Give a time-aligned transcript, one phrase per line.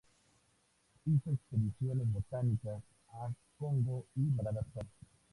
[1.05, 2.81] Hizo expediciones botánicas
[3.13, 4.87] a Congo y a Madagascar